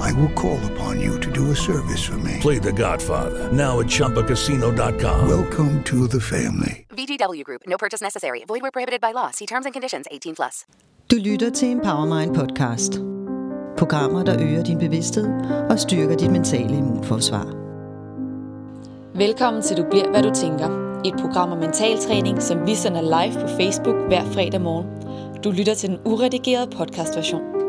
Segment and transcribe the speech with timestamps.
[0.00, 2.38] I will call upon you to do a service for me.
[2.40, 5.28] Play The Godfather now at ChumbaCasino.com.
[5.28, 6.86] Welcome to the family.
[6.98, 7.60] VGW Group.
[7.66, 8.44] No purchase necessary.
[8.48, 9.30] Void where prohibited by law.
[9.30, 10.06] See terms and conditions.
[10.10, 10.66] 18 plus.
[11.10, 12.92] Du lytter til Empowermind podcast.
[13.78, 15.28] Programmer, der øger din bevidsthed
[15.70, 17.46] og styrker dit mentale immunforsvar.
[19.18, 20.68] Velkommen til Du bliver, hvad du tænker.
[21.04, 24.86] Et program om mentaltræning, som vi sender live på Facebook hver fredag morgen.
[25.44, 27.61] Du lytter til den uredigerede podcastversion.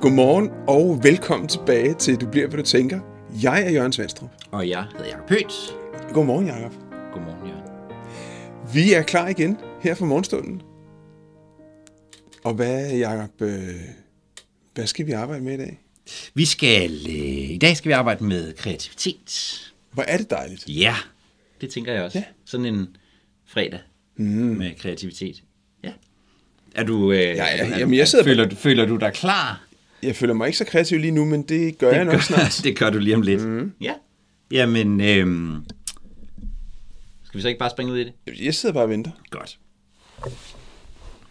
[0.00, 3.00] Godmorgen og velkommen tilbage til Du bliver, hvad du tænker.
[3.42, 4.30] Jeg er Jørgen Svendstrup.
[4.50, 6.12] Og jeg hedder Jacob Høgh.
[6.12, 6.72] Godmorgen, Jacob.
[7.12, 7.62] Godmorgen, Jørgen.
[8.74, 10.62] Vi er klar igen her for morgenstunden.
[12.44, 13.68] Og hvad, Jacob, øh,
[14.74, 15.80] hvad skal vi arbejde med i dag?
[16.34, 19.72] Vi skal, øh, I dag skal vi arbejde med kreativitet.
[19.92, 20.64] Hvor er det dejligt.
[20.68, 20.94] Ja,
[21.60, 22.18] det tænker jeg også.
[22.18, 22.24] Ja.
[22.44, 22.96] Sådan en
[23.46, 23.80] fredag
[24.16, 24.24] mm.
[24.26, 25.42] med kreativitet.
[25.84, 25.92] Ja.
[26.74, 29.65] Er du, øh, ja, er, jamen, jeg sidder på- føler, du, føler du dig klar?
[30.02, 32.60] Jeg føler mig ikke så kreativ lige nu, men det gør jeg nok snart.
[32.64, 33.48] det gør du lige om lidt.
[33.48, 33.72] Mm.
[33.80, 33.94] Ja.
[34.50, 35.56] Jamen, øh,
[37.24, 38.12] skal vi så ikke bare springe ud i det?
[38.44, 39.10] Jeg sidder bare og venter.
[39.30, 39.58] Godt.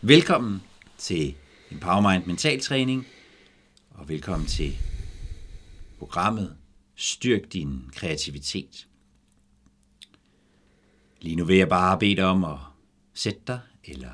[0.01, 0.61] Velkommen
[0.97, 1.35] til
[1.71, 3.07] Empowermind Mentaltræning,
[3.91, 4.77] og velkommen til
[5.99, 6.55] programmet
[6.95, 8.87] Styrk din kreativitet.
[11.21, 12.57] Lige nu vil jeg bare bede dig om at
[13.13, 14.11] sætte dig, eller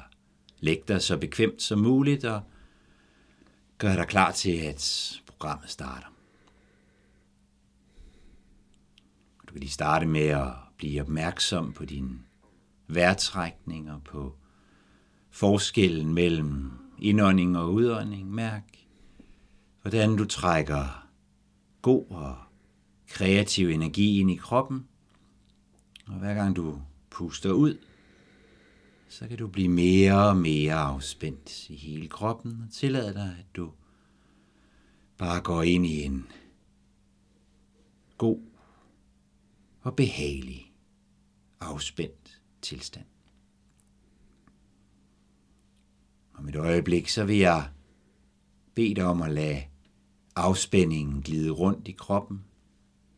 [0.60, 2.42] lægge dig så bekvemt som muligt, og
[3.82, 6.08] Gør dig klar til, at programmet starter.
[9.48, 12.20] Du kan lige starte med at blive opmærksom på dine
[12.88, 14.36] vejrtrækninger, på
[15.30, 18.32] forskellen mellem indånding og udånding.
[18.32, 18.64] Mærk,
[19.82, 21.08] hvordan du trækker
[21.82, 22.38] god og
[23.08, 24.88] kreativ energi ind i kroppen.
[26.08, 27.78] Og hver gang du puster ud,
[29.12, 33.56] så kan du blive mere og mere afspændt i hele kroppen og tillade dig, at
[33.56, 33.72] du
[35.18, 36.28] bare går ind i en
[38.18, 38.40] god
[39.82, 40.74] og behagelig
[41.60, 43.06] afspændt tilstand.
[46.34, 47.70] Om et øjeblik, så vil jeg
[48.76, 49.64] bede dig om at lade
[50.36, 52.44] afspændingen glide rundt i kroppen.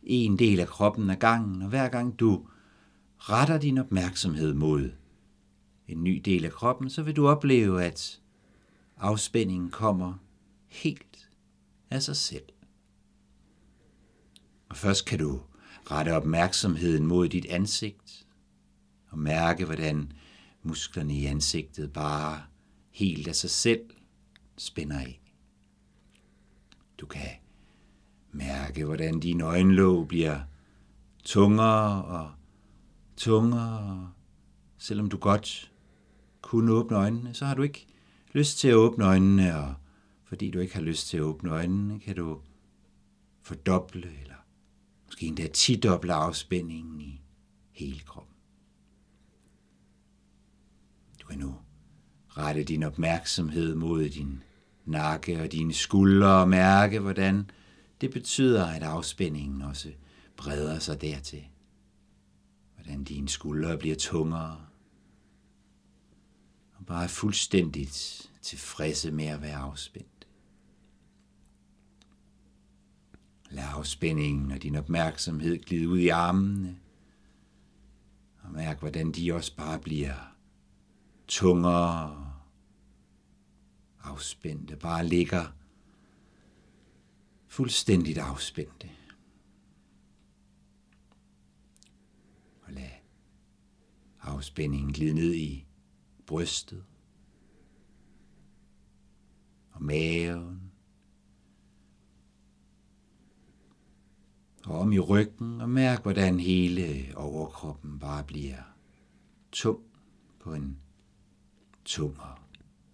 [0.04, 2.48] En del af kroppen ad gangen, og hver gang du
[3.18, 4.92] retter din opmærksomhed mod
[5.94, 8.22] en ny del af kroppen, så vil du opleve, at
[8.98, 10.14] afspændingen kommer
[10.68, 11.30] helt
[11.90, 12.46] af sig selv.
[14.70, 15.42] Og først kan du
[15.92, 18.28] rette opmærksomheden mod dit ansigt
[19.10, 20.12] og mærke, hvordan
[20.64, 22.44] musklerne i ansigtet bare
[22.92, 23.82] helt af sig selv
[24.58, 25.22] spænder af.
[26.98, 27.30] Du kan
[28.32, 30.40] mærke, hvordan dine øjenlåg bliver
[31.24, 32.32] tungere og
[33.18, 34.12] tungere,
[34.78, 35.73] selvom du godt
[36.44, 37.88] kunne åbne øjnene, så har du ikke
[38.34, 39.74] lyst til at åbne øjnene, og
[40.24, 42.40] fordi du ikke har lyst til at åbne øjnene, kan du
[43.42, 44.36] fordoble eller
[45.06, 47.22] måske endda tidoble afspændingen i
[47.72, 48.36] hele kroppen.
[51.22, 51.56] Du kan nu
[52.30, 54.44] rette din opmærksomhed mod din
[54.86, 57.50] nakke og dine skuldre og mærke, hvordan
[58.02, 59.92] det betyder, at afspændingen også
[60.38, 61.44] breder sig dertil.
[62.76, 64.66] Hvordan dine skuldre bliver tungere.
[66.84, 70.28] Og bare fuldstændigt tilfredse med at være afspændt.
[73.50, 76.80] Lad afspændingen og din opmærksomhed glide ud i armene.
[78.42, 80.36] Og mærk, hvordan de også bare bliver
[81.28, 82.34] tungere
[84.04, 84.76] afspændte.
[84.76, 85.46] Bare ligger
[87.48, 88.90] fuldstændigt afspændte.
[92.62, 92.92] Og lad
[94.22, 95.66] afspændingen glide ned i
[96.34, 96.84] brystet
[99.72, 100.72] og maven
[104.66, 108.58] og om i ryggen og mærk, hvordan hele overkroppen bare bliver
[109.52, 109.84] tung
[110.40, 110.80] på en
[111.86, 112.38] tung og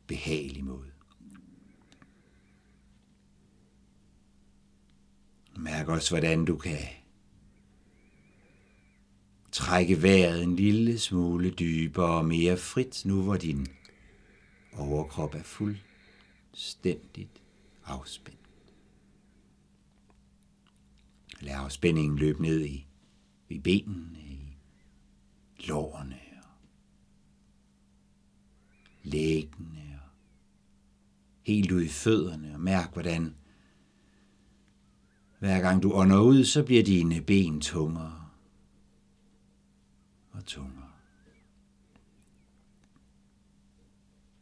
[0.07, 0.91] behagelig måde.
[5.57, 6.98] Mærk også, hvordan du kan
[9.59, 13.67] trække vejret en lille smule dybere og mere frit, nu hvor din
[14.73, 17.41] overkrop er fuldstændigt
[17.85, 18.39] afspændt.
[21.41, 22.87] Lad afspændingen løbe ned i,
[23.49, 24.55] i benene, i
[25.67, 26.49] lårene og
[29.03, 30.09] læggene og
[31.41, 32.53] helt ud i fødderne.
[32.53, 33.35] Og mærk, hvordan
[35.39, 38.18] hver gang du ånder ud, så bliver dine ben tungere
[40.31, 40.89] og tungere.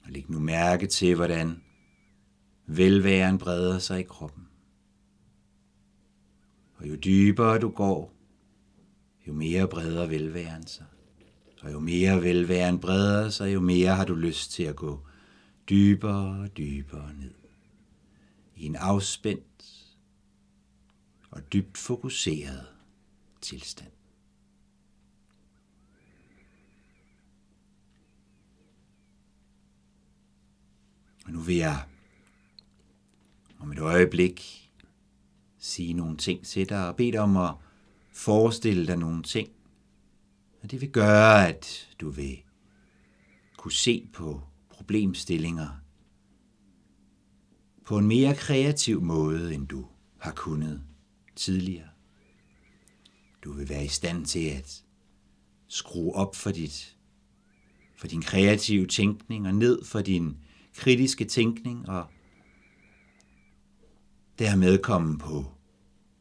[0.03, 1.63] Og læg nu mærke til, hvordan
[2.65, 4.47] velværen breder sig i kroppen.
[6.75, 8.13] Og jo dybere du går,
[9.27, 10.85] jo mere breder velværen sig.
[11.61, 15.07] Og jo mere velværen breder sig, jo mere har du lyst til at gå
[15.69, 17.33] dybere og dybere ned.
[18.55, 19.73] I en afspændt
[21.31, 22.65] og dybt fokuseret
[23.41, 23.91] tilstand.
[31.27, 31.83] Og nu vil jeg
[33.59, 34.69] om et øjeblik
[35.57, 37.53] sige nogle ting til dig og bede dig om at
[38.11, 39.49] forestille dig nogle ting.
[40.63, 42.37] Og det vil gøre, at du vil
[43.57, 45.67] kunne se på problemstillinger
[47.85, 49.85] på en mere kreativ måde, end du
[50.17, 50.83] har kunnet
[51.35, 51.89] tidligere.
[53.43, 54.83] Du vil være i stand til at
[55.67, 56.97] skrue op for, dit,
[57.95, 60.37] for din kreative tænkning og ned for din
[60.77, 62.07] kritiske tænkning og
[64.39, 65.45] dermed komme på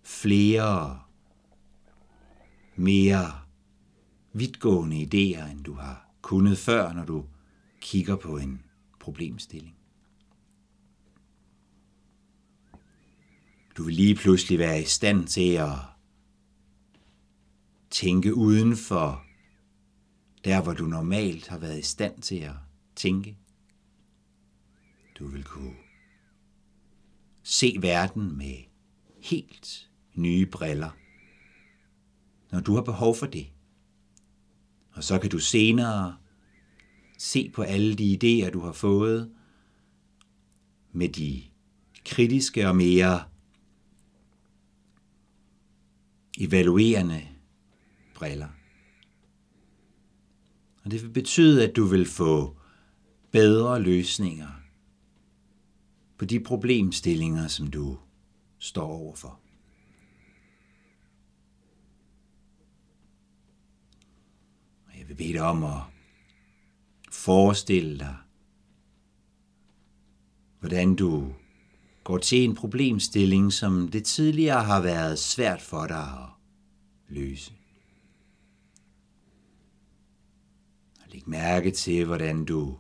[0.03, 1.01] flere
[2.77, 3.33] mere
[4.33, 7.25] vidtgående idéer, end du har kunnet før, når du
[7.81, 8.63] kigger på en
[9.01, 9.77] problemstilling.
[13.77, 15.79] Du vil lige pludselig være i stand til at
[17.91, 19.25] tænke uden for
[20.45, 22.55] der, hvor du normalt har været i stand til at
[22.97, 23.37] tænke.
[25.19, 25.75] Du vil kunne
[27.43, 28.65] se verden med
[29.23, 30.91] helt nye briller,
[32.51, 33.47] når du har behov for det.
[34.93, 36.17] Og så kan du senere
[37.19, 39.35] se på alle de idéer, du har fået,
[40.93, 41.43] med de
[42.05, 43.25] kritiske og mere
[46.39, 47.29] evaluerende
[48.15, 48.49] briller.
[50.85, 52.57] Og det vil betyde, at du vil få
[53.31, 54.66] bedre løsninger
[56.19, 57.99] på de problemstillinger, som du
[58.59, 59.41] står overfor.
[64.87, 65.81] Og jeg vil bede dig om at
[67.13, 68.17] forestille dig,
[70.61, 71.33] hvordan du
[72.05, 76.29] går til en problemstilling, som det tidligere har været svært for dig at
[77.09, 77.53] løse.
[81.01, 82.79] Og læg mærke til, hvordan du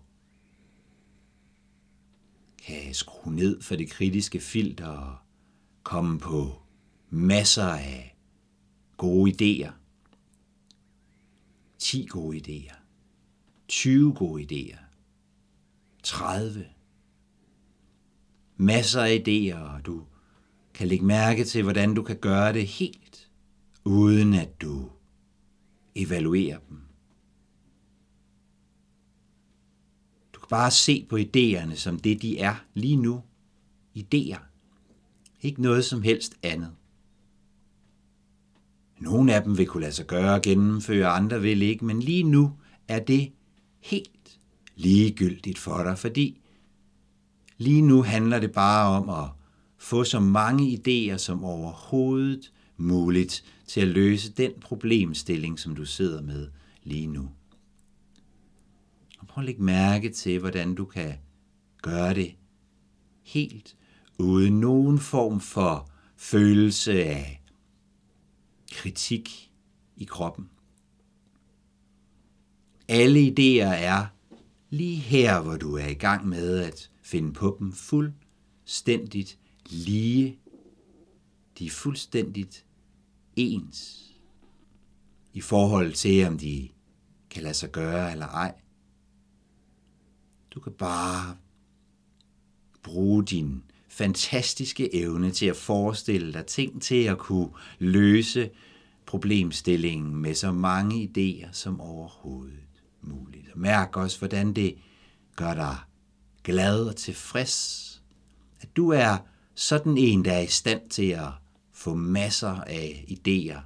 [2.66, 5.16] kan skrue ned for det kritiske filter og
[5.82, 6.62] komme på
[7.10, 8.16] masser af
[8.96, 9.72] gode idéer.
[11.78, 12.76] 10 gode idéer.
[13.68, 14.78] 20 gode idéer.
[16.02, 16.66] 30.
[18.56, 20.04] Masser af idéer, og du
[20.74, 23.30] kan lægge mærke til, hvordan du kan gøre det helt,
[23.84, 24.90] uden at du
[25.94, 26.85] evaluerer dem.
[30.48, 33.22] Bare se på idéerne som det, de er lige nu.
[33.98, 34.38] Idéer.
[35.42, 36.70] Ikke noget som helst andet.
[38.98, 42.22] Nogle af dem vil kunne lade sig gøre og gennemføre, andre vil ikke, men lige
[42.22, 42.52] nu
[42.88, 43.32] er det
[43.80, 44.38] helt
[44.76, 46.40] ligegyldigt for dig, fordi
[47.58, 49.30] lige nu handler det bare om at
[49.78, 56.22] få så mange idéer som overhovedet muligt til at løse den problemstilling, som du sidder
[56.22, 56.48] med
[56.82, 57.28] lige nu.
[59.36, 61.14] Og prøv at lægge mærke til, hvordan du kan
[61.82, 62.34] gøre det
[63.22, 63.76] helt
[64.18, 67.42] uden nogen form for følelse af
[68.72, 69.52] kritik
[69.96, 70.50] i kroppen.
[72.88, 74.06] Alle idéer er
[74.70, 79.38] lige her, hvor du er i gang med at finde på dem fuldstændigt
[79.70, 80.38] lige.
[81.58, 82.64] De er fuldstændigt
[83.36, 84.10] ens
[85.32, 86.68] i forhold til, om de
[87.30, 88.54] kan lade sig gøre eller ej.
[90.56, 91.36] Du kan bare
[92.82, 98.50] bruge din fantastiske evne til at forestille dig ting til at kunne løse
[99.06, 103.52] problemstillingen med så mange idéer som overhovedet muligt.
[103.52, 104.74] Og mærk også, hvordan det
[105.36, 105.76] gør dig
[106.44, 108.02] glad og tilfreds,
[108.60, 109.16] at du er
[109.54, 111.28] sådan en, der er i stand til at
[111.72, 113.60] få masser af idéer,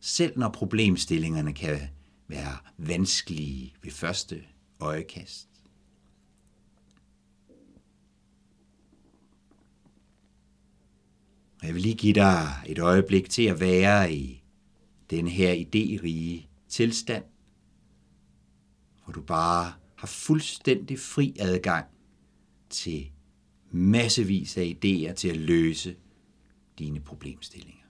[0.00, 1.80] selv når problemstillingerne kan
[2.26, 4.42] være vanskelige ved første
[4.80, 5.47] øjekast.
[11.60, 14.42] Og jeg vil lige give dig et øjeblik til at være i
[15.10, 17.24] den her idérige tilstand,
[19.04, 21.86] hvor du bare har fuldstændig fri adgang
[22.70, 23.10] til
[23.70, 25.96] massevis af idéer til at løse
[26.78, 27.84] dine problemstillinger.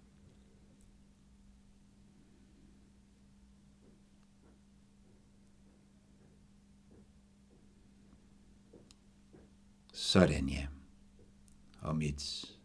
[9.92, 10.66] Sådan ja.
[11.80, 12.57] Om et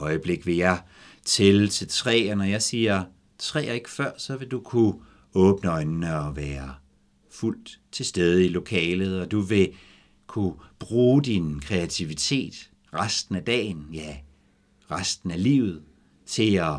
[0.00, 0.80] øjeblik vil jeg
[1.24, 3.04] tælle til tre, og når jeg siger
[3.38, 4.94] tre og ikke før, så vil du kunne
[5.34, 6.74] åbne øjnene og være
[7.30, 9.72] fuldt til stede i lokalet, og du vil
[10.26, 14.16] kunne bruge din kreativitet resten af dagen, ja,
[14.90, 15.82] resten af livet,
[16.26, 16.76] til at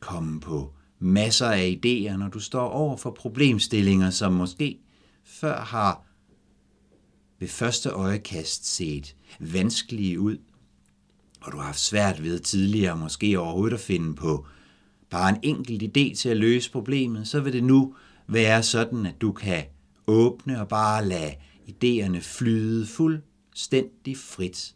[0.00, 4.78] komme på masser af idéer, når du står over for problemstillinger, som måske
[5.24, 6.04] før har
[7.38, 10.38] ved første øjekast set vanskelige ud,
[11.40, 14.46] og du har haft svært ved tidligere måske overhovedet at finde på
[15.10, 17.94] bare en enkelt idé til at løse problemet, så vil det nu
[18.26, 19.64] være sådan, at du kan
[20.06, 21.34] åbne og bare lade
[21.68, 24.74] idéerne flyde fuldstændig frit.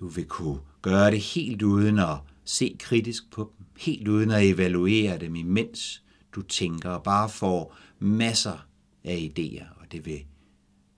[0.00, 4.46] Du vil kunne gøre det helt uden at se kritisk på dem, helt uden at
[4.46, 6.02] evaluere dem, imens
[6.32, 8.66] du tænker og bare får masser
[9.04, 10.24] af idéer, og det vil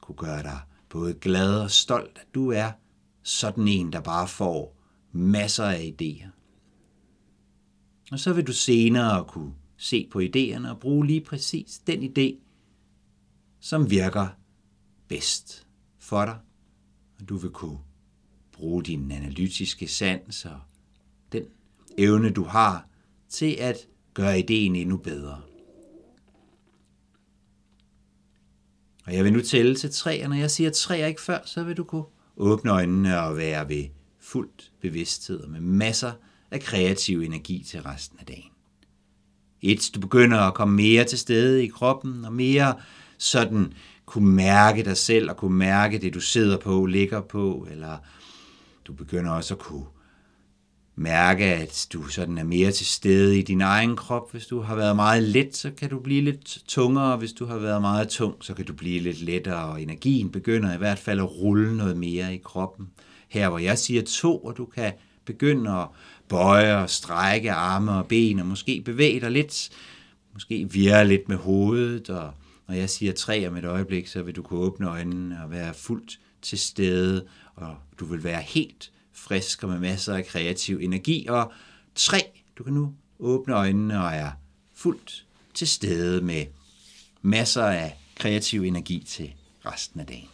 [0.01, 2.73] kunne gøre dig både glad og stolt, at du er
[3.23, 4.77] sådan en, der bare får
[5.13, 6.29] masser af idéer.
[8.13, 12.37] Og så vil du senere kunne se på idéerne og bruge lige præcis den idé,
[13.61, 14.29] som virker
[15.09, 15.67] bedst
[15.99, 16.39] for dig.
[17.21, 17.79] Og du vil kunne
[18.53, 20.61] bruge din analytiske sans og
[21.33, 21.45] den
[21.99, 22.89] evne, du har
[23.29, 23.77] til at
[24.15, 25.43] gøre ideen endnu bedre.
[29.07, 31.39] Og jeg vil nu tælle til tre, og når jeg siger tre og ikke før,
[31.45, 32.05] så vil du kunne
[32.39, 33.85] åbne øjnene og være ved
[34.21, 36.13] fuldt bevidsthed og med masser
[36.51, 38.51] af kreativ energi til resten af dagen.
[39.63, 42.75] Et, du begynder at komme mere til stede i kroppen, og mere
[43.19, 43.73] sådan
[44.07, 47.99] kunne mærke dig selv, og kunne mærke det, du sidder på, ligger på, eller
[48.85, 49.87] du begynder også at kunne
[50.99, 54.33] mærke, at du sådan er mere til stede i din egen krop.
[54.33, 57.17] Hvis du har været meget let, så kan du blive lidt tungere.
[57.17, 60.75] Hvis du har været meget tung, så kan du blive lidt lettere, og energien begynder
[60.75, 62.89] i hvert fald at rulle noget mere i kroppen.
[63.29, 64.93] Her hvor jeg siger to, og du kan
[65.25, 65.87] begynde at
[66.29, 69.71] bøje og strække arme og ben, og måske bevæge dig lidt,
[70.33, 72.31] måske virre lidt med hovedet, og
[72.69, 75.75] når jeg siger tre om et øjeblik, så vil du kunne åbne øjnene og være
[75.75, 77.25] fuldt til stede,
[77.57, 81.27] og du vil være helt frisk og med masser af kreativ energi.
[81.29, 81.53] Og
[81.95, 82.19] tre,
[82.59, 84.31] du kan nu åbne øjnene og er
[84.75, 86.47] fuldt til stede med
[87.23, 89.33] masser af kreativ energi til
[89.67, 90.29] resten af dagen.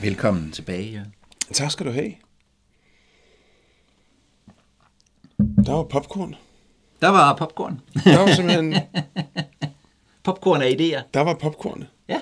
[0.00, 1.04] Velkommen tilbage.
[1.52, 2.12] Tak skal du have.
[5.38, 6.34] Der var popcorn.
[7.00, 7.80] Der var popcorn.
[8.04, 8.72] Der var simpelthen,
[10.24, 11.02] popcorn af idéer.
[11.14, 11.84] der var popcorn.
[12.08, 12.20] Ja.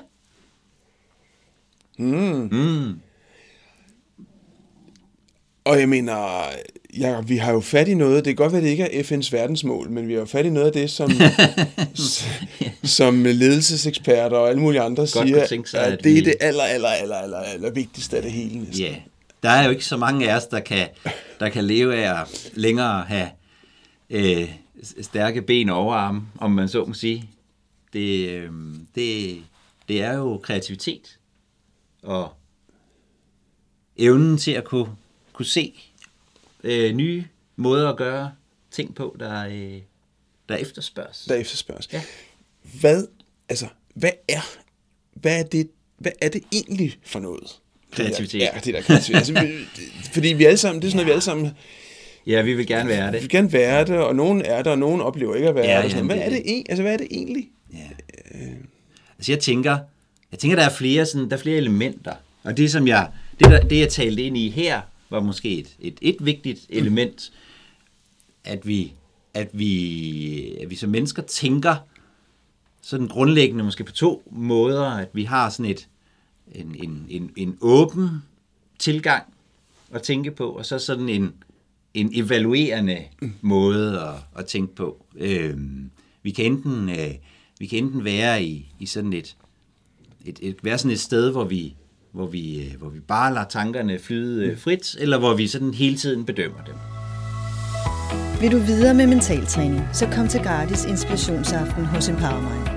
[5.65, 6.43] Og jeg mener,
[6.99, 9.29] ja, vi har jo fat i noget, det kan godt være, det ikke er FN's
[9.33, 11.11] verdensmål, men vi har jo fat i noget af det, som,
[12.99, 16.63] som ledelseseksperter og alle mulige andre kunne siger, sig, at, at det er det aller,
[16.63, 18.59] aller, aller, aller, aller vigtigste af det hele.
[18.59, 18.79] næsten.
[18.79, 18.95] Ja,
[19.43, 20.89] der er jo ikke så mange af os, der kan,
[21.41, 23.29] der kan leve af at længere have
[24.11, 24.49] øh,
[25.01, 27.29] stærke ben og overarme, om man så må sige.
[27.93, 28.51] Det, øh,
[28.95, 29.43] det,
[29.89, 31.19] det er jo kreativitet
[32.03, 32.33] og
[33.97, 34.87] evnen til at kunne,
[35.33, 35.75] kunne se
[36.65, 37.25] øh, nye
[37.57, 38.33] måder at gøre
[38.71, 39.79] ting på, der, øh,
[40.49, 41.25] der efterspørges.
[41.29, 41.89] Der efterspørges.
[41.93, 42.03] Ja.
[42.81, 43.07] Hvad,
[43.49, 44.41] altså, hvad er,
[45.15, 47.61] hvad er det, hvad er det egentlig for noget?
[47.91, 48.39] Kreativitet.
[48.41, 49.17] Ja, det der kreativitet.
[49.17, 49.83] altså, vi-
[50.13, 51.51] fordi vi alle sammen, det er sådan noget, vi alle sammen
[52.27, 53.23] Ja, vi vil gerne være vi det.
[53.23, 55.83] vil gerne være det, og nogen er det, og nogen oplever ikke at være Ja,
[55.83, 55.91] det.
[55.91, 56.15] sådan ja.
[56.15, 57.49] Hvad er det- det, altså, hvad er det egentlig?
[57.73, 57.89] Ja.
[58.35, 58.57] Øh,
[59.19, 59.79] altså jeg tænker,
[60.31, 62.15] jeg tænker, der er flere, sådan, der er flere elementer.
[62.43, 65.77] Og det, som jeg, det, der, det jeg talte ind i her, var måske et,
[65.81, 67.33] et, et vigtigt element,
[68.45, 68.93] at vi,
[69.35, 71.77] at vi, at vi som mennesker tænker
[72.83, 75.89] sådan grundlæggende måske på to måder, at vi har sådan et,
[76.53, 78.09] en, en, en, en åben
[78.79, 79.25] tilgang
[79.93, 81.33] at tænke på, og så sådan en,
[81.95, 83.05] en evaluerende
[83.41, 85.07] måde at, at tænke på.
[85.17, 85.57] Øh,
[86.23, 87.15] vi, kan enten, øh,
[87.63, 89.37] vi kan enten være i, i sådan et,
[90.25, 91.77] et, et, være sådan et sted, hvor vi,
[92.13, 95.75] hvor vi, øh, hvor vi bare lader tankerne flyde øh, frit, eller hvor vi sådan
[95.75, 96.75] hele tiden bedømmer dem.
[98.41, 102.69] Vil du videre med mentaltræning, så kom til gratis inspirationsaften hos Empowermind.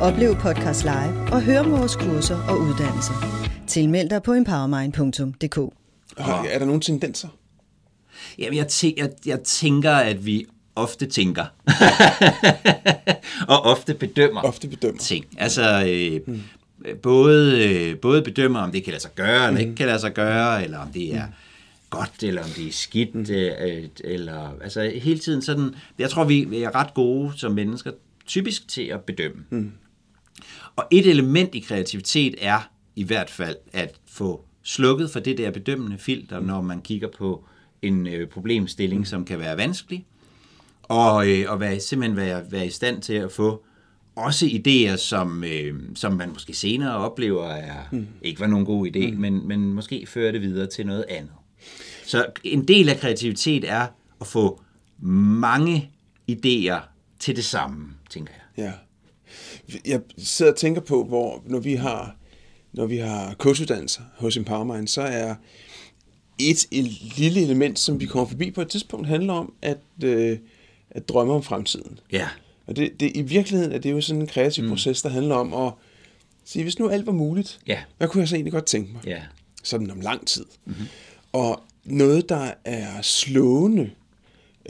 [0.00, 3.14] Oplev podcast live og hør om vores kurser og uddannelser.
[3.66, 5.58] Tilmeld dig på empowermind.dk.
[6.52, 7.28] Er der nogle tendenser?
[8.38, 11.44] Jamen, jeg, tæ- jeg, jeg tænker, at vi ofte tænker.
[13.54, 14.42] og ofte bedømmer.
[14.42, 15.00] Ofte bedømmer.
[15.00, 15.24] Ting.
[15.38, 16.42] Altså, øh, mm.
[17.02, 20.14] både, øh, både bedømmer, om det kan lade sig gøre, eller ikke kan lade sig
[20.14, 21.26] gøre, eller om det er
[21.90, 23.26] godt, eller om det er skidt, mm.
[23.30, 27.90] øh, eller altså hele tiden sådan, jeg tror, vi er ret gode som mennesker,
[28.26, 29.44] typisk til at bedømme.
[29.50, 29.72] Mm.
[30.76, 35.50] Og et element i kreativitet er i hvert fald at få slukket for det der
[35.50, 37.44] bedømmende filter, når man kigger på
[37.82, 40.06] en øh, problemstilling, som kan være vanskelig,
[40.82, 43.64] og, øh, og være, simpelthen være, være i stand til at få
[44.16, 48.06] også idéer, som, øh, som man måske senere oplever er, mm.
[48.22, 49.20] ikke var nogen god idé, mm.
[49.20, 51.32] men, men måske fører det videre til noget andet.
[52.04, 53.86] Så en del af kreativitet er
[54.20, 54.60] at få
[55.02, 55.90] mange
[56.30, 56.80] idéer
[57.20, 58.64] til det samme, tænker jeg.
[58.64, 58.72] Ja.
[59.86, 62.16] Jeg sidder og tænker på, hvor når vi har,
[62.72, 65.34] når vi har coachuddannelser hos Empowermind, så er
[66.38, 66.84] et, et
[67.16, 70.38] lille element, som vi kommer forbi på et tidspunkt, handler om at, øh,
[70.94, 71.98] at drømme om fremtiden.
[72.12, 72.28] Ja.
[72.66, 74.70] Og det, det, i virkeligheden er det jo sådan en kreativ mm.
[74.70, 75.72] proces, der handler om at
[76.44, 77.78] sige, hvis nu alt var muligt, Ja.
[77.98, 79.06] hvad kunne jeg så egentlig godt tænke mig?
[79.06, 79.22] Ja.
[79.62, 80.44] Sådan om lang tid.
[80.64, 80.86] Mm-hmm.
[81.32, 83.90] Og noget, der er slående,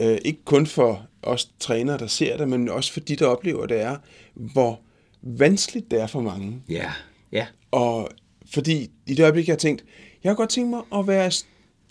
[0.01, 3.65] øh, ikke kun for os trænere, der ser det, men også for de, der oplever
[3.65, 3.97] det, er,
[4.33, 4.79] hvor
[5.21, 6.61] vanskeligt det er for mange.
[6.69, 6.91] Ja.
[7.31, 7.47] Ja.
[7.71, 8.09] Og
[8.53, 9.83] fordi i det øjeblik, jeg har tænkt,
[10.23, 11.31] jeg har godt tænkt mig at være...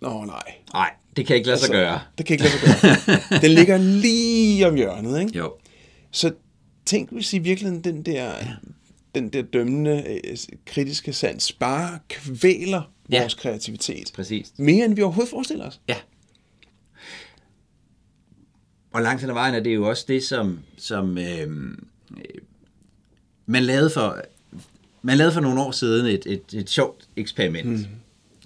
[0.03, 0.43] Nå nej,
[0.73, 2.01] Nej, det kan ikke lade sig gøre.
[2.19, 2.89] det kan ikke lade sig
[3.31, 3.41] gøre.
[3.43, 5.39] Den ligger lige om hjørnet, ikke?
[5.39, 5.55] Jo.
[6.11, 6.33] Så
[6.87, 8.49] tænk, hvis i virkeligheden den der, ja.
[9.15, 13.21] den der dømmende, øh, kritiske sans bare kvæler Ja.
[13.21, 14.11] vores kreativitet.
[14.15, 14.53] Præcis.
[14.59, 15.81] Mere end vi overhovedet forestiller os.
[15.89, 15.97] Ja.
[18.93, 22.41] Og langt hen ad vejen er det jo også det, som, som øh, øh,
[23.47, 24.21] man lavede for
[25.03, 27.87] man lavede for nogle år siden et, et, et sjovt eksperiment, mm.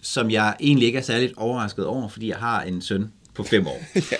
[0.06, 3.66] Som jeg egentlig ikke er særligt overrasket over, fordi jeg har en søn på fem
[3.66, 3.82] år.
[4.12, 4.16] Ja.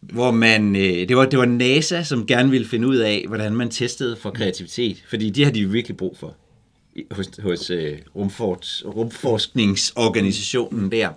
[0.00, 3.52] Hvor man, øh, det, var, det var NASA, som gerne ville finde ud af, hvordan
[3.52, 6.36] man testede for kreativitet, fordi det har de virkelig brug for
[7.10, 11.08] hos, hos øh, rumfort, rumforskningsorganisationen der.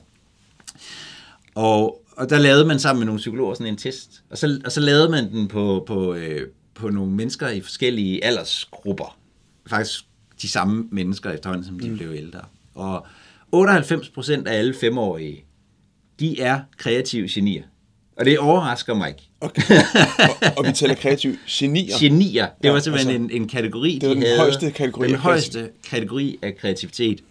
[1.55, 4.71] Og, og der lavede man sammen med nogle psykologer sådan en test, og så, og
[4.71, 9.17] så lavede man den på, på, øh, på nogle mennesker i forskellige aldersgrupper.
[9.67, 10.05] Faktisk
[10.41, 11.97] de samme mennesker efterhånden, som de mm.
[11.97, 12.41] blev ældre.
[12.75, 13.05] Og
[13.53, 15.45] 98 procent af alle femårige,
[16.19, 17.63] de er kreative genier.
[18.17, 19.29] Og det overrasker mig ikke.
[19.41, 19.61] Okay.
[20.19, 21.95] og, og vi taler kreative genier.
[21.99, 24.37] Genier, det Ja, var simpelthen altså, en, en kategori, det var de den havde.
[24.39, 27.23] højeste kategori Den af højeste kategori af kreativitet.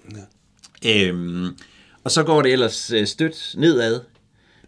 [0.85, 1.09] Ja.
[1.09, 1.47] Øhm,
[2.05, 4.01] og så går det ellers øh, stødt nedad,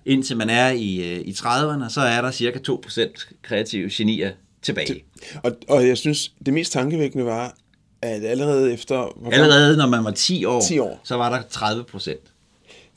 [0.06, 4.30] indtil man er i, øh, i 30'erne, så er der cirka 2% kreative genier
[4.62, 5.04] tilbage.
[5.42, 7.54] Og, og jeg synes, det mest tankevækkende var,
[8.04, 9.12] at allerede efter...
[9.16, 11.00] Hvor Allerede når man var 10 år, 10 år.
[11.04, 12.20] så var der 30 procent.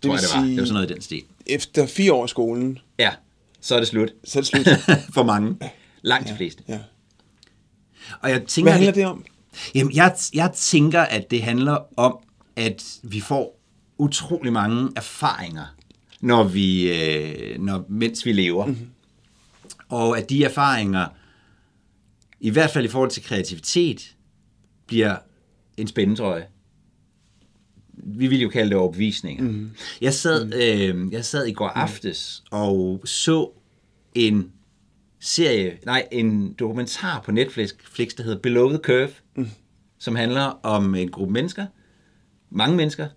[0.03, 0.41] Det, vil tror jeg, det var.
[0.43, 1.23] sige- Det var sådan noget i den stil.
[1.45, 3.11] Efter fire år i skolen, Ja,
[3.61, 4.09] så er det slut.
[4.23, 4.67] så er det slut.
[5.15, 5.55] For mange.
[6.01, 6.63] Langt de fleste.
[6.67, 6.79] ja.
[8.21, 9.25] Og jeg tænker, Hvad handler det om?
[9.75, 12.17] Jamen, jeg, jeg tænker, at det handler om,
[12.55, 13.59] at vi får
[13.97, 15.75] utrolig mange erfaringer,
[16.21, 18.65] når vi, øh, når, mens vi lever.
[18.65, 18.87] Mm-hmm.
[19.89, 21.07] Og at de erfaringer,
[22.39, 24.15] i hvert fald i forhold til kreativitet,
[24.88, 25.15] bliver
[25.78, 26.45] en spændetrøje.
[27.93, 29.43] Vi vil jo kalde det overbevisninger.
[29.43, 29.71] Mm.
[30.02, 33.50] Jeg, sad, øh, jeg sad i går aftes og så
[34.15, 34.52] en
[35.19, 39.47] serie, nej, en dokumentar på Netflix, Flix, der hedder Below the Curve, mm.
[40.00, 41.65] som handler om en gruppe mennesker,
[42.50, 43.08] mange mennesker,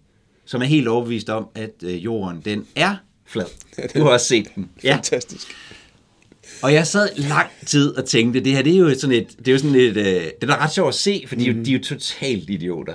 [0.44, 3.46] som er helt overbevist om, at øh, jorden, den er flad.
[3.94, 4.70] Du har også set den.
[4.84, 4.94] Ja.
[4.94, 5.48] Fantastisk.
[6.62, 9.48] Og jeg sad lang tid og tænkte, det her, det er jo sådan et, det
[9.48, 11.52] er jo sådan et, øh, det er da ret sjovt at se, for de, er
[11.52, 12.94] jo- de er jo totalt idioter.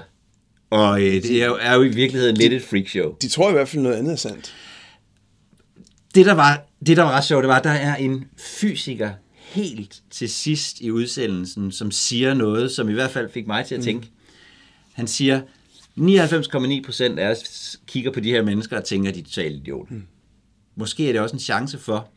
[0.70, 3.15] Og øh, det er jo, er jo i virkeligheden lidt et freakshow.
[3.22, 4.56] De tror i hvert fald noget andet er sandt.
[6.15, 9.12] det der var, det der var ret sjovt, det var, at der er en fysiker
[9.39, 13.76] helt til sidst i udsendelsen, som siger noget, som i hvert fald fik mig til
[13.76, 14.08] at tænke.
[14.94, 15.41] Han siger,
[15.98, 19.56] 99,9 procent af os kigger på de her mennesker og tænker, at de er totalt
[19.56, 19.94] idioter.
[19.94, 20.04] Mm.
[20.76, 22.08] Måske er det også en chance for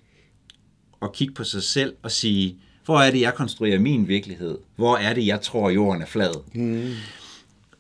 [1.03, 4.59] at kigge på sig selv og sige, hvor er det, jeg konstruerer min virkelighed?
[4.77, 6.35] Hvor er det, jeg tror, jorden er flad?
[6.55, 6.93] Mm.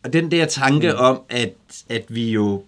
[0.04, 0.98] Og den der tanke mm.
[0.98, 1.54] om, at,
[1.88, 2.62] at vi jo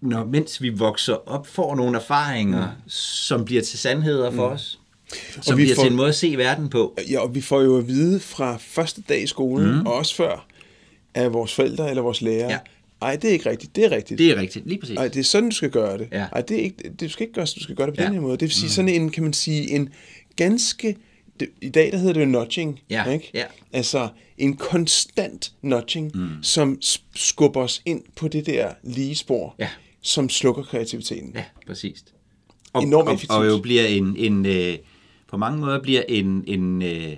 [0.00, 2.90] når, mens vi vokser op, får nogle erfaringer, mm.
[2.90, 4.54] som bliver til sandheder for mm.
[4.54, 4.78] os.
[5.40, 6.98] Som vi bliver får- til en måde at se verden på.
[7.10, 9.86] Ja, og vi får jo at vide fra første dag i skolen, mm.
[9.86, 10.46] og også før,
[11.14, 12.58] af vores forældre eller vores lærere, Ja.
[13.02, 14.18] Ej, det er ikke rigtigt, det er rigtigt.
[14.18, 14.96] Det er rigtigt, lige præcis.
[14.96, 16.08] Ej, det er sådan, du skal gøre det.
[16.12, 16.26] Ja.
[16.32, 18.06] Ej, det er ikke, det, du skal ikke gøre, du skal gøre det på Ja.
[18.06, 18.32] den her måde.
[18.32, 19.88] Det vil sige sådan en, kan man sige, en
[20.36, 20.96] ganske,
[21.40, 23.30] det, i dag der hedder det jo nudging, Ja, ikke?
[23.34, 23.44] ja.
[23.72, 24.08] Altså
[24.38, 26.28] en konstant nudging, mm.
[26.42, 26.78] som
[27.14, 29.68] skubber os ind på det der lige spor, Ja.
[30.02, 31.32] som slukker kreativiteten.
[31.34, 32.04] Ja, præcis.
[32.72, 33.38] og, enormt og, effektivt.
[33.38, 34.74] og jo bliver en, en øh,
[35.30, 37.12] på mange måder bliver en, en, øh,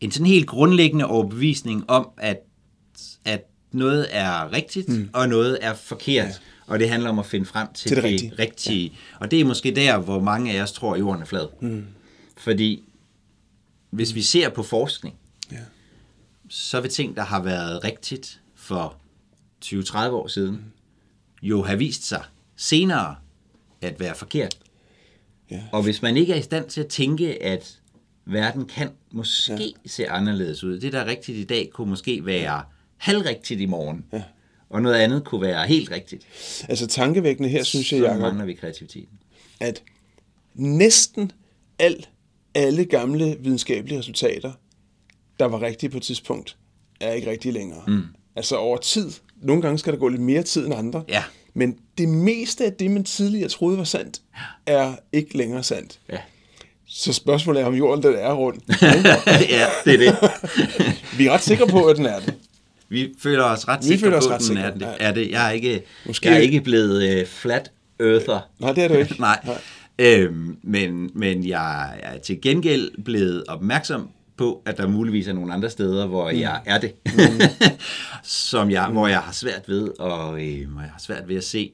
[0.00, 2.38] en sådan helt grundlæggende overbevisning om, at,
[3.24, 5.10] at noget er rigtigt, mm.
[5.12, 6.26] og noget er forkert.
[6.28, 6.32] Ja.
[6.66, 8.32] Og det handler om at finde frem til, Til det det, rigtige.
[8.38, 8.84] rigtige.
[8.90, 8.96] Ja.
[9.20, 11.46] Og det er måske der, hvor mange af os tror, at jorden er flad.
[11.60, 11.84] Mm.
[12.36, 12.84] Fordi
[13.90, 15.14] hvis vi ser på forskning,
[15.52, 15.56] Ja.
[16.48, 18.96] så vil ting, der har været rigtigt for
[19.64, 20.64] 20-30 år siden,
[21.42, 22.24] jo have vist sig
[22.56, 23.16] senere
[23.80, 24.56] at være forkert.
[25.50, 25.62] Ja.
[25.72, 27.78] Og hvis man ikke er i stand til at tænke, at
[28.24, 29.88] verden kan måske ja.
[29.88, 32.62] se anderledes ud, det der er rigtigt i dag, kunne måske være
[33.02, 34.22] halvrigtigt i morgen, ja.
[34.70, 36.26] og noget andet kunne være helt rigtigt.
[36.68, 39.18] Altså tankevækkende her, synes jeg, Jacob, mangler vi kreativiteten.
[39.60, 39.82] at
[40.54, 41.32] næsten
[41.78, 42.06] al,
[42.54, 44.52] alle gamle videnskabelige resultater,
[45.38, 46.56] der var rigtige på et tidspunkt,
[47.00, 47.82] er ikke rigtige længere.
[47.86, 48.02] Mm.
[48.36, 49.10] Altså over tid.
[49.42, 51.04] Nogle gange skal der gå lidt mere tid end andre.
[51.08, 51.22] Ja.
[51.54, 54.22] Men det meste af det, man tidligere troede var sandt,
[54.66, 56.00] er ikke længere sandt.
[56.12, 56.18] Ja.
[56.86, 58.60] Så spørgsmålet er, om jorden den er rund.
[59.50, 60.30] ja, det er det.
[61.18, 62.34] Vi er ret sikre på, at den er det.
[62.92, 64.96] Vi føler os ret Vi sikre på, ret den er det.
[65.00, 65.30] Er det.
[65.30, 68.48] Jeg er ikke, Måske- jeg er ikke blevet uh, flat earther.
[68.58, 69.16] Nej, det er du ikke.
[69.30, 69.58] Nej.
[69.98, 75.52] Øhm, men, men jeg er til gengæld blevet opmærksom på, at der muligvis er nogle
[75.52, 76.40] andre steder, hvor mm.
[76.40, 76.94] jeg er det.
[77.06, 77.40] Mm.
[78.22, 81.44] Som jeg, hvor jeg har svært ved, og øh, hvor jeg har svært ved at
[81.44, 81.72] se,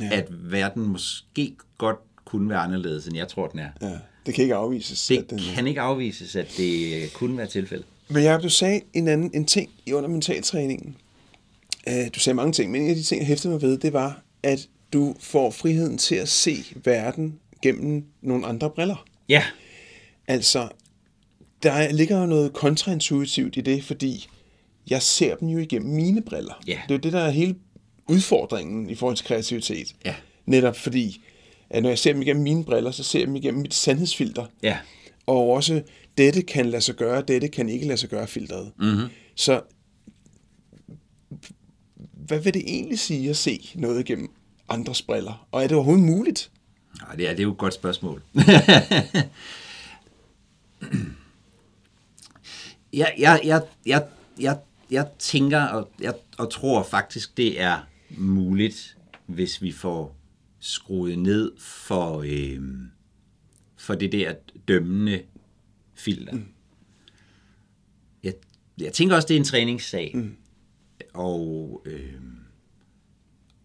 [0.00, 0.08] ja.
[0.12, 3.68] at verden måske godt kunne være anderledes, end jeg tror, den er.
[3.82, 5.06] Ja, det kan ikke afvises.
[5.06, 7.86] Det at den, kan ikke afvises, at det øh, kunne være tilfældet.
[8.10, 10.96] Men jeg du sagde en anden en ting i under mentaltræningen.
[11.86, 13.92] Uh, du sagde mange ting, men en af de ting, jeg hæftede mig ved, det
[13.92, 19.04] var, at du får friheden til at se verden gennem nogle andre briller.
[19.28, 19.42] Ja,
[20.28, 20.68] Altså,
[21.62, 24.28] der ligger jo noget kontraintuitivt i det, fordi
[24.90, 26.62] jeg ser dem jo igennem mine briller.
[26.66, 26.80] Ja.
[26.88, 27.54] Det er jo det, der er hele
[28.08, 29.94] udfordringen i forhold til kreativitet.
[30.04, 30.14] Ja.
[30.46, 31.20] Netop fordi,
[31.70, 34.46] at når jeg ser dem igennem mine briller, så ser jeg dem igennem mit sandhedsfilter.
[34.62, 34.76] ja,
[35.26, 35.82] Og også,
[36.18, 38.72] dette kan lade sig gøre, dette kan ikke lade sig gøre filteret.
[38.78, 39.08] Mm-hmm.
[39.34, 39.62] Så
[42.12, 44.30] hvad vil det egentlig sige at se noget gennem
[44.68, 45.46] andres briller?
[45.52, 46.50] Og er det overhovedet muligt?
[47.00, 48.22] Nej, det er, det er jo et godt spørgsmål.
[52.92, 54.06] jeg, jeg, jeg, jeg,
[54.40, 54.58] jeg,
[54.90, 57.78] jeg tænker og, jeg, og tror faktisk, det er
[58.10, 60.16] muligt, hvis vi får
[60.60, 62.60] skruet ned for, øh,
[63.76, 64.34] for det der
[64.68, 65.22] dømmende
[65.98, 66.32] filter.
[66.32, 66.46] Mm.
[68.22, 68.34] Jeg,
[68.78, 70.10] jeg tænker også, det er en træningssag.
[70.14, 70.36] Mm.
[71.14, 72.12] Og, øh,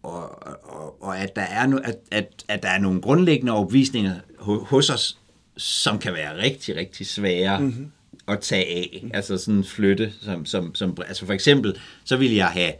[0.02, 4.20] og, og, og at, der er no, at, at, at der er nogle grundlæggende overbevisninger
[4.38, 5.18] ho- hos os,
[5.56, 7.92] som kan være rigtig, rigtig svære mm-hmm.
[8.28, 9.10] at tage af.
[9.14, 10.12] Altså sådan en flytte.
[10.20, 12.72] Som, som, som, altså for eksempel, så ville jeg have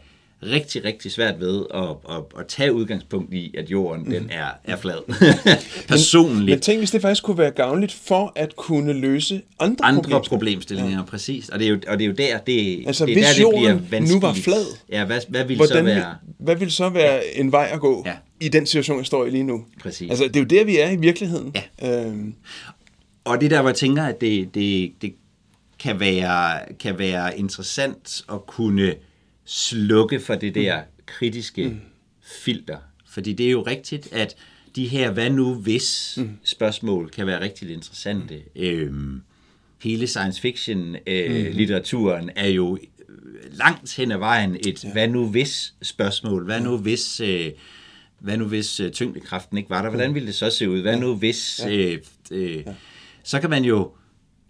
[0.43, 1.83] rigtig, rigtig svært ved at,
[2.15, 4.19] at, at tage udgangspunkt i, at jorden mm-hmm.
[4.19, 4.97] den er, er flad.
[5.87, 6.49] Personligt.
[6.49, 10.27] Men tænk, hvis det faktisk kunne være gavnligt for at kunne løse andre, andre problemstillinger.
[10.29, 11.03] problemstillinger, ja.
[11.05, 11.49] præcis.
[11.49, 13.45] Og det, er jo, og det er jo der, det, Altså, det er hvis der,
[13.45, 14.21] det bliver nu vanskeligt.
[14.21, 16.15] var flad, ja, hvad, hvad ville Hvordan, så være...
[16.39, 17.41] hvad vil så være ja.
[17.41, 18.13] en vej at gå Ja.
[18.39, 19.65] i den situation, jeg står i lige nu?
[19.81, 20.09] Præcis.
[20.09, 21.55] Altså, det er jo der, vi er i virkeligheden.
[21.81, 22.05] Ja.
[22.05, 22.33] Øhm,
[23.25, 25.13] Og det der, hvor jeg tænker, at det, det, det
[25.79, 28.93] kan, være, kan være interessant at kunne
[29.45, 31.79] slukke for det der kritiske mm.
[32.43, 32.77] filter.
[33.07, 34.35] Fordi det er jo rigtigt, at
[34.75, 36.29] de her hvad nu hvis mm.
[36.43, 38.35] spørgsmål kan være rigtig interessante.
[38.55, 38.61] Mm.
[38.61, 39.21] Øhm,
[39.83, 41.57] hele science fiction øh, Mm.
[41.57, 42.77] litteraturen er jo
[43.51, 44.91] langt hen ad vejen et ja.
[44.91, 46.45] hvad nu hvis spørgsmål.
[46.45, 47.19] Hvad nu hvis...
[47.19, 47.51] Øh,
[48.19, 49.89] hvad nu hvis øh, tyngdekraften ikke var der?
[49.89, 50.81] Hvordan ville det så se ud?
[50.81, 51.65] Hvad nu hvis...
[51.69, 51.97] Øh,
[52.31, 52.63] øh,
[53.23, 53.91] så kan man jo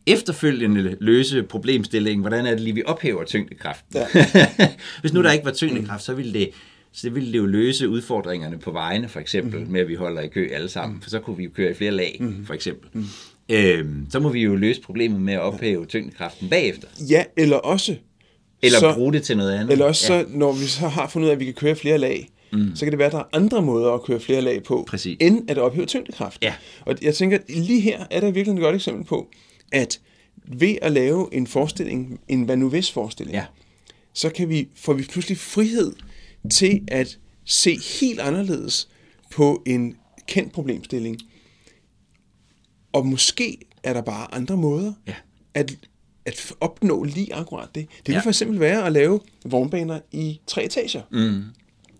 [0.07, 4.01] efterfølgende løse problemstillingen, hvordan er det lige, vi ophæver tyngdekraften?
[4.13, 4.47] Ja.
[5.01, 6.49] hvis nu der ikke var tyngdekraft, så ville det
[6.95, 9.71] så ville det jo løse udfordringerne på vejene, for eksempel, mm.
[9.71, 11.73] med at vi holder i kø alle sammen, for så kunne vi jo køre i
[11.73, 12.45] flere lag, mm.
[12.45, 12.89] for eksempel.
[12.93, 13.05] Mm.
[13.49, 17.95] Øhm, så må vi jo løse problemet med at ophæve tyngdekraften bagefter, ja, eller også...
[18.61, 19.71] eller så, bruge det til noget andet.
[19.71, 20.23] Eller også, ja.
[20.23, 22.75] så, når vi så har fundet ud af, at vi kan køre flere lag, mm.
[22.75, 25.17] så kan det være, at der er andre måder at køre flere lag på, Præcis.
[25.21, 26.43] end at ophæve tyngdekraft.
[26.43, 26.53] Ja.
[26.81, 29.29] Og jeg tænker, lige her er der virkelig et godt eksempel på,
[29.75, 29.99] at
[30.47, 33.45] ved at lave en forestilling, en hvad nu hvis forestilling, Ja.
[34.13, 35.93] så kan vi, får vi pludselig frihed
[36.51, 38.89] til at se helt anderledes
[39.31, 39.95] på en
[40.27, 41.17] kendt problemstilling.
[42.93, 45.13] Og måske er der bare andre måder Ja.
[45.53, 45.75] at,
[46.25, 47.87] at opnå lige akkurat det.
[47.97, 48.19] Det kan Ja.
[48.19, 51.43] for eksempel være at lave vognbaner i tre etager, mm.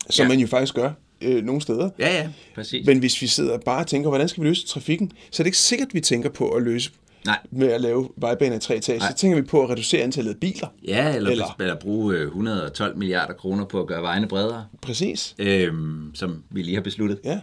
[0.09, 0.27] som Ja.
[0.27, 1.89] man jo faktisk gør øh, nogle steder.
[1.99, 2.85] Ja, ja, præcis.
[2.85, 5.47] Men hvis vi sidder og bare tænker, hvordan skal vi løse trafikken, så er det
[5.47, 6.91] ikke sikkert, at vi tænker på at løse
[7.25, 7.39] Nej.
[7.51, 8.99] med at lave vejbaner i tre etager.
[8.99, 9.11] Nej.
[9.11, 10.67] Så tænker vi på at reducere antallet af biler.
[10.87, 15.35] Ja, eller, Eller- eller, bruge øh, 112 milliarder kroner på at gøre vejene bredere, Præcis.
[15.39, 17.19] øhm, som vi lige har besluttet.
[17.23, 17.39] Ja.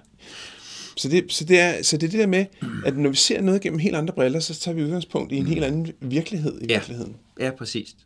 [0.97, 2.47] Så det, så, det er, så det er det der med,
[2.87, 5.47] at når vi ser noget gennem helt andre briller, så tager vi udgangspunkt i en
[5.47, 6.75] helt anden virkelighed i Ja.
[6.79, 7.17] virkeligheden.
[7.41, 7.97] Ja, præcis.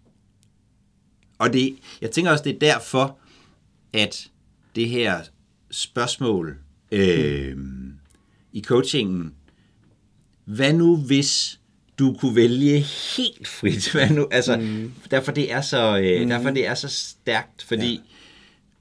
[1.39, 3.19] Og det, jeg tænker også, det er derfor,
[3.93, 4.29] at
[4.77, 5.21] det her
[5.71, 6.57] spørgsmål
[6.93, 7.57] øh,
[8.53, 9.35] i coachingen,
[10.45, 11.61] hvad nu hvis
[11.99, 12.79] du kunne vælge
[13.17, 13.91] helt frit?
[13.93, 14.27] Hvad nu?
[14.31, 14.93] Altså, mm.
[15.11, 16.29] derfor, det er så, øh, mm.
[16.29, 18.01] derfor det er så stærkt, fordi,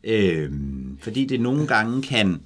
[0.04, 0.12] ja.
[0.12, 0.52] øh,
[1.02, 2.42] fordi det nogle gange kan,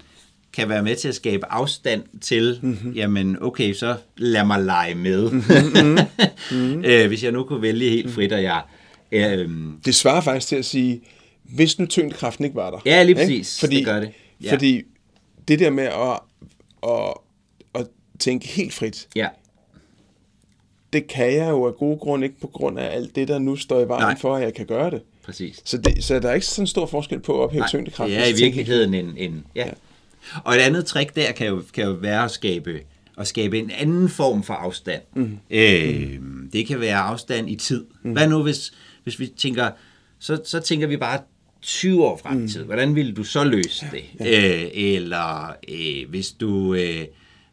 [0.54, 2.92] kan være med til at skabe afstand til, mm-hmm.
[2.92, 5.32] jamen okay, så lad mig lege med.
[5.32, 6.84] Mm-hmm.
[6.90, 8.62] øh, hvis jeg nu kunne vælge helt frit, og jeg...
[9.12, 9.50] Øh,
[9.86, 11.02] Det svarer faktisk til at sige,
[11.44, 12.78] hvis nu tyngdekraften ikke var der.
[12.86, 13.22] Ja, lige ikke?
[13.22, 13.66] præcis.
[13.72, 14.12] Det gør det.
[14.44, 14.54] Ja.
[14.54, 14.82] Fordi
[15.48, 16.20] det der med at,
[16.84, 17.14] at,
[17.76, 17.88] at
[18.20, 19.28] tænke helt frit, ja,
[20.94, 23.56] det kan jeg jo af gode grunde ikke på grund af alt det, der nu
[23.56, 24.18] står i vejen Nej.
[24.18, 25.02] for, at jeg kan gøre det.
[25.26, 25.62] præcis.
[25.66, 28.18] Så, det, så der er ikke sådan stor forskel på at ophæve tyngdekraften.
[28.18, 29.14] det er i virkeligheden en...
[29.18, 29.66] en ja.
[29.66, 29.72] ja.
[30.44, 32.80] Og et andet trick der kan jo, kan jo være at skabe,
[33.18, 35.02] at skabe en anden form for afstand.
[35.16, 35.38] Mm.
[35.50, 36.20] Øh,
[36.54, 37.86] det kan være afstand i tid.
[38.04, 38.12] Mm.
[38.12, 38.74] Hvad nu, hvis,
[39.04, 39.70] hvis vi tænker,
[40.20, 41.20] så, så tænker vi bare
[41.62, 42.64] 20 år frem i tid.
[42.64, 44.04] Hvordan ville du så løse det?
[44.20, 44.64] Ja.
[44.64, 46.74] Øh, eller øh, hvis du...
[46.74, 47.06] Øh,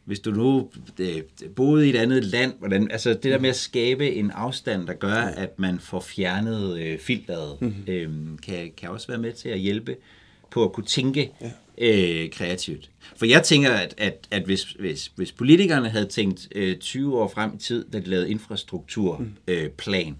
[0.07, 1.21] hvis du nu øh,
[1.55, 4.93] boede i et andet land, hvordan, altså det der med at skabe en afstand, der
[4.93, 7.83] gør, at man får fjernet øh, filteret, mm-hmm.
[7.87, 8.09] øh,
[8.43, 9.95] kan, kan også være med til at hjælpe
[10.51, 11.51] på at kunne tænke ja.
[11.77, 12.89] øh, kreativt.
[13.15, 17.27] For jeg tænker, at, at, at hvis, hvis, hvis politikerne havde tænkt øh, 20 år
[17.27, 20.15] frem i tid, da de lavede infrastrukturplan, øh, plan,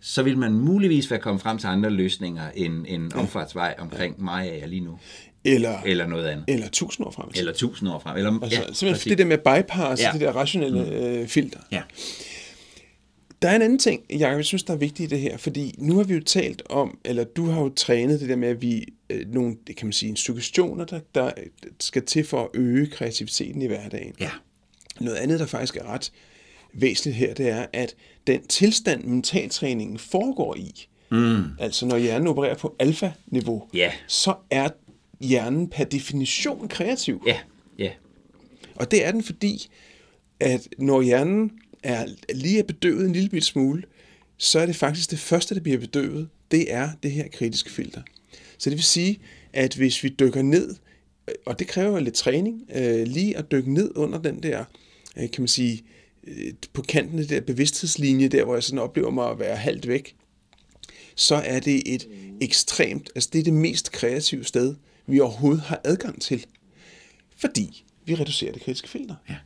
[0.00, 4.24] så ville man muligvis være kommet frem til andre løsninger end en omfartsvej omkring ja.
[4.24, 4.98] Maja lige nu.
[5.44, 6.44] Eller, Eller noget andet.
[6.48, 7.28] eller tusind år frem.
[7.36, 8.16] Eller tusind år frem.
[8.16, 9.10] Eller, Altså, ja, simpelthen præcis.
[9.10, 10.10] det der med bypass, Ja.
[10.12, 11.58] det der rationelle øh, filter.
[11.72, 11.82] Ja.
[13.42, 15.74] Der er en anden ting, Jacob, jeg synes, der er vigtigt i det her, fordi
[15.78, 18.62] nu har vi jo talt om, eller du har jo trænet det der med, at
[18.62, 21.30] vi øh, nogle, det kan man sige, suggestioner, der, der
[21.80, 24.12] skal til for at øge kreativiteten i hverdagen.
[24.20, 24.30] Ja.
[25.00, 26.12] Noget andet, der faktisk er ret
[26.74, 27.94] væsentligt her, det er, at
[28.26, 31.42] den tilstand, mentaltræningen foregår i, mm.
[31.58, 33.92] altså når hjernen opererer på alfa-niveau, Ja.
[34.06, 34.68] så er
[35.20, 37.22] hjernen per definition kreativ.
[37.26, 37.38] Ja,
[37.78, 37.90] ja.
[38.74, 39.68] Og det er den, fordi
[40.40, 41.50] at når hjernen
[41.82, 43.82] er lige er bedøvet en lille bit smule,
[44.36, 48.02] så er det faktisk det første, der bliver bedøvet, det er det her kritiske filter.
[48.58, 49.20] Så det vil sige,
[49.52, 50.76] at hvis vi dykker ned,
[51.28, 54.64] øh, og det kræver lidt træning, øh, lige at dykke ned under den der,
[55.16, 55.84] øh, kan man sige,
[56.26, 59.88] øh, på kanten af der bevidsthedslinje, der hvor jeg sådan oplever mig at være halvt
[59.88, 60.16] væk,
[61.14, 62.08] så er det et
[62.40, 64.74] ekstremt, altså det er det mest kreative sted,
[65.10, 66.46] vi overhovedet har adgang til.
[67.36, 69.14] Fordi vi reducerer det kritiske filter.
[69.28, 69.36] Ja.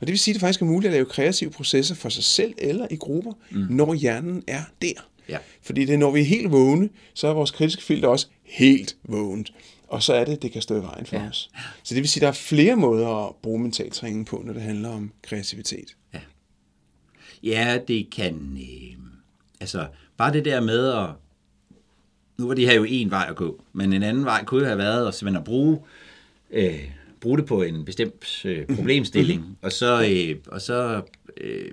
[0.00, 2.24] Og det vil sige, at det faktisk er muligt at lave kreative processer for sig
[2.24, 3.66] selv eller i grupper, mm.
[3.70, 5.08] når hjernen er der.
[5.28, 5.38] Ja.
[5.62, 9.52] Fordi det når vi er helt vågne, så er vores kritiske filter også helt vågent.
[9.88, 11.28] Og så er det, det kan stå i vejen for ja.
[11.28, 11.50] os.
[11.82, 14.62] Så det vil sige, at der er flere måder at bruge mentaltræning på, når det
[14.62, 15.96] handler om kreativitet.
[17.42, 18.58] Ja, det kan...
[18.60, 18.96] Øh,
[19.60, 21.08] altså, bare det der med at...
[22.38, 24.78] Nu var det her jo en vej at gå, men en anden vej kunne have
[24.78, 25.78] været at, simpelthen at bruge,
[26.50, 26.80] øh,
[27.20, 29.56] bruge det på en bestemt øh, problemstilling, mm-hmm.
[29.62, 31.02] og så, øh, og så
[31.40, 31.70] øh,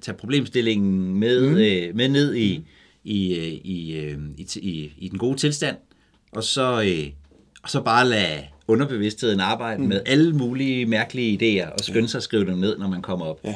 [0.00, 1.56] tage problemstillingen med, mm.
[1.56, 2.64] øh, med ned i,
[3.04, 5.76] i, øh, i, øh, i, i, i den gode tilstand,
[6.32, 7.12] og så, øh,
[7.62, 9.88] og så bare lade underbevidstheden arbejde mm.
[9.88, 13.26] med alle mulige mærkelige idéer, og skynde sig at skrive dem ned, når man kommer
[13.26, 13.40] op.
[13.44, 13.54] Ja.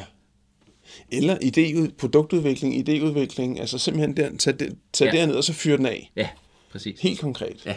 [1.11, 5.19] Eller idé, produktudvikling, idéudvikling, altså simpelthen der, tage, det, tage ja.
[5.19, 6.11] derned og så fyre den af.
[6.15, 6.29] Ja,
[6.75, 6.99] præcis.
[6.99, 7.65] Helt konkret.
[7.65, 7.75] Ja.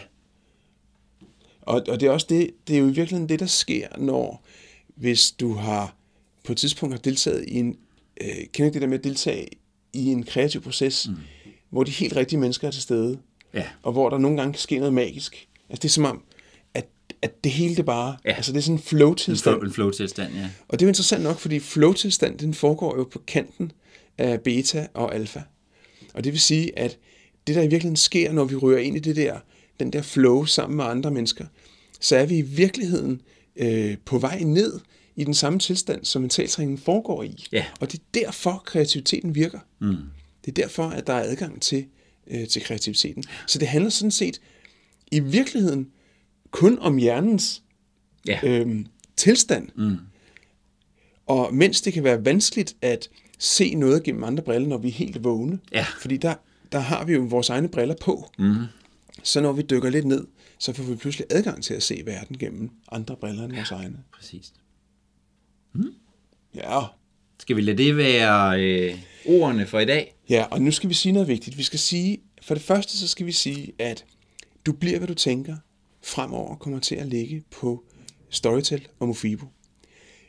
[1.61, 4.45] Og, og det er også det, det er jo i virkeligheden det, der sker, når
[4.95, 5.95] hvis du har
[6.45, 7.77] på et tidspunkt har deltaget i en,
[8.21, 9.47] øh, kender det der med at deltage
[9.93, 11.15] i en kreativ proces, mm.
[11.69, 13.19] hvor de helt rigtige mennesker er til stede,
[13.53, 13.63] Ja.
[13.83, 15.47] og hvor der nogle gange kan ske noget magisk.
[15.69, 16.23] Altså det er som om,
[16.73, 16.87] at,
[17.21, 18.31] at det hele det bare, Ja.
[18.33, 19.55] altså det er sådan en En flow-tilstand.
[19.55, 20.49] flow, en flow-tilstand, ja.
[20.67, 23.71] Og det er jo interessant nok, fordi flow-tilstand, den foregår jo på kanten
[24.17, 25.41] af beta og alfa.
[26.13, 26.97] Og det vil sige, at
[27.49, 29.39] det der i virkeligheden sker, når vi rører ind i det der,
[29.79, 31.45] den der flow sammen med andre mennesker,
[31.99, 33.21] så er vi i virkeligheden
[33.55, 34.79] øh, på vej ned
[35.15, 37.45] i den samme tilstand, som mentaltræningen foregår i.
[37.51, 37.65] Ja.
[37.79, 39.59] Og det er derfor, kreativiteten virker.
[39.79, 39.95] Mm.
[40.45, 41.85] Det er derfor, at der er adgang til,
[42.27, 43.23] øh, til kreativiteten.
[43.47, 44.41] Så det handler sådan set
[45.11, 45.87] i virkeligheden
[46.51, 47.61] kun om hjernens
[48.27, 48.39] Ja.
[48.43, 48.85] øhm,
[49.17, 49.69] tilstand.
[49.75, 49.97] Mm.
[51.27, 53.09] Og mens det kan være vanskeligt at
[53.39, 55.85] se noget gennem andre briller, når vi er helt vågne, Ja.
[56.01, 56.33] fordi der,
[56.71, 58.55] der har vi jo vores egne briller på, mm.
[59.23, 60.27] så når vi dykker lidt ned,
[60.59, 63.97] så får vi pludselig adgang til at se verden gennem andre briller end vores egne.
[64.13, 64.53] Præcis.
[66.55, 66.79] Ja,
[67.39, 70.15] Skal vi lade det være øh, ordene for i dag?
[70.29, 71.57] ja, og nu skal vi sige noget vigtigt.
[71.57, 74.05] Vi skal sige, for det første så skal vi sige, at
[74.65, 75.55] du bliver, hvad du tænker,
[76.03, 77.83] fremover kommer til at ligge på
[78.29, 79.45] Storytel og Mofibo.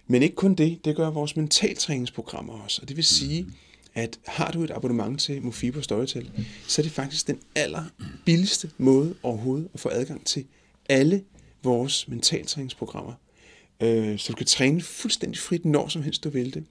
[0.07, 2.83] Men ikke kun det, det gør vores mentaltræningsprogrammer også.
[2.83, 3.47] Og det vil sige,
[3.95, 6.31] at har du et abonnement til Mofibo Storytel,
[6.69, 7.85] så er det faktisk den aller
[8.25, 10.45] billigste måde overhovedet at få adgang til
[10.89, 11.25] alle
[11.63, 13.13] vores mentaltræningsprogrammer.
[13.81, 16.65] Øh, så du kan træne fuldstændig frit, når som helst du vil det.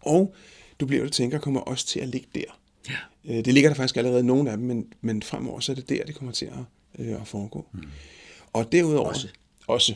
[0.00, 0.34] Og
[0.80, 2.60] du bliver, du tænker, kommer også til at ligge der.
[2.88, 2.96] Ja.
[3.24, 5.88] Øh, det ligger der faktisk allerede nogle af dem, men, men fremover så er det
[5.88, 7.66] der, det kommer til at, øh, at foregå.
[7.72, 7.82] Mm.
[8.52, 9.08] Og derudover...
[9.08, 9.28] Også.
[9.66, 9.94] også.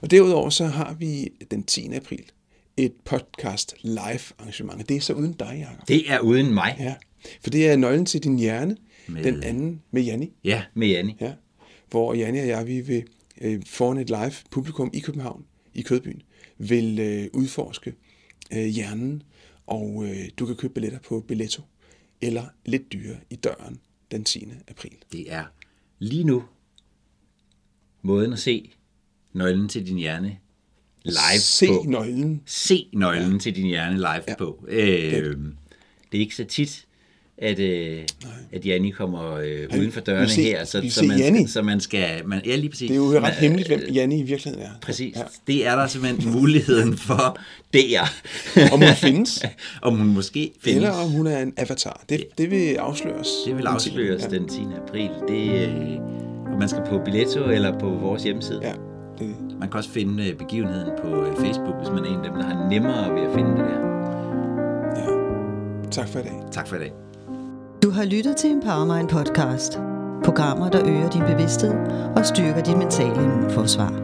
[0.00, 1.92] Og derudover så har vi den 10.
[1.92, 2.24] april
[2.76, 4.88] et podcast live arrangement.
[4.88, 5.88] Det er så uden dig, Jacob.
[5.88, 6.76] Det er uden mig.
[6.78, 6.94] Ja,
[7.40, 8.76] for det er nøglen til din hjerne,
[9.08, 9.24] med...
[9.24, 10.32] den anden med Janni.
[10.44, 11.16] Ja, med Janni.
[11.20, 11.32] Ja,
[11.90, 13.04] hvor Janni og jeg, vi vil
[13.40, 16.22] øh, foran et live publikum i København, i Kødbyen,
[16.58, 17.94] vil øh, udforske
[18.52, 19.22] øh, hjernen,
[19.66, 21.62] og øh, du kan købe billetter på Billetto,
[22.20, 24.48] eller lidt dyre i døren den 10.
[24.68, 24.96] april.
[25.12, 25.44] Det er
[25.98, 26.44] lige nu
[28.02, 28.72] måden at se
[29.32, 30.38] nøglen til din hjerne
[31.04, 31.84] live Se på.
[31.88, 32.40] nøglen.
[32.46, 33.38] Se nøglen ja.
[33.38, 34.34] til din hjerne live ja.
[34.38, 34.64] på.
[34.68, 35.36] Øh,
[36.12, 36.84] det er ikke så tit,
[37.38, 38.02] at, øh,
[38.52, 41.38] at Janni kommer øh, uden for dørene se, her, så, så, man, Janni.
[41.38, 42.26] skal, så man skal...
[42.26, 42.88] Man, ja, lige præcis.
[42.88, 44.70] Det er jo ret Man- hemmeligt, hvem Janni i virkeligheden er.
[44.82, 45.14] Præcis.
[45.16, 45.20] Ja.
[45.20, 45.26] Ja.
[45.46, 47.38] Det er der simpelthen muligheden for
[47.72, 48.00] der.
[48.72, 49.42] Om hun findes.
[49.82, 50.76] om hun måske findes.
[50.76, 52.04] Eller om hun er en avatar.
[52.08, 53.28] Det, det vil afsløres.
[53.46, 53.88] Det vil den 10.
[53.88, 54.28] afsløres ja.
[54.28, 54.60] den 10.
[54.86, 55.10] april.
[55.28, 56.00] Det, øh,
[56.52, 58.60] og man skal på Billetto eller på vores hjemmeside.
[58.62, 58.72] Ja,
[59.18, 59.34] det,
[59.64, 62.34] Man kan også finde øh, begivenheden på øh, Facebook, hvis man er en af dem,
[62.34, 63.80] der har nemmere ved at finde det der.
[64.96, 65.90] ja.
[65.90, 66.42] Tak for i dag.
[66.52, 66.92] Tak for i dag.
[67.82, 69.80] Du har lyttet til Empowermind podcast.
[70.24, 71.74] Programmer, der øger din bevidsthed
[72.16, 74.03] og styrker dit mentale immunforsvar.